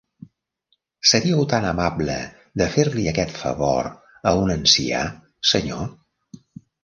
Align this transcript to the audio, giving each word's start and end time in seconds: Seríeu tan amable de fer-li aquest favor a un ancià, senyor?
Seríeu 1.09 1.41
tan 1.51 1.67
amable 1.71 2.15
de 2.61 2.67
fer-li 2.77 3.05
aquest 3.11 3.37
favor 3.43 3.91
a 4.31 4.35
un 4.45 4.53
ancià, 4.57 5.03
senyor? 5.53 5.85